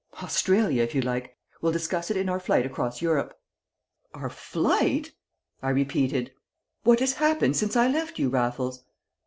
[0.23, 1.37] "Australia, if you like!
[1.61, 3.39] We'll discuss it in our flight across Europe."
[4.15, 5.11] "Our flight!"
[5.61, 6.31] I repeated.
[6.83, 8.83] "What has happened since I left you, Raffles?"